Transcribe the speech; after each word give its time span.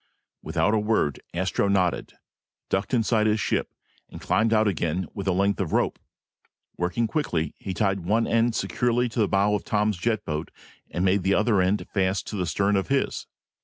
Without 0.41 0.73
a 0.73 0.79
word, 0.79 1.19
Astro 1.31 1.67
nodded, 1.67 2.13
ducked 2.71 2.91
inside 2.91 3.27
his 3.27 3.39
ship, 3.39 3.71
and 4.09 4.19
climbed 4.19 4.51
out 4.51 4.67
again 4.67 5.05
with 5.13 5.27
a 5.27 5.31
length 5.31 5.59
of 5.61 5.73
rope. 5.73 5.99
Working 6.75 7.05
quickly, 7.05 7.53
he 7.59 7.75
tied 7.75 7.99
one 7.99 8.25
end 8.25 8.55
securely 8.55 9.07
to 9.09 9.19
the 9.19 9.27
bow 9.27 9.53
of 9.53 9.63
Tom's 9.63 9.97
jet 9.99 10.25
boat 10.25 10.49
and 10.89 11.05
made 11.05 11.21
the 11.21 11.35
other 11.35 11.61
end 11.61 11.85
fast 11.93 12.25
to 12.29 12.35
the 12.35 12.47
stern 12.47 12.75
of 12.77 12.87
his. 12.87 13.27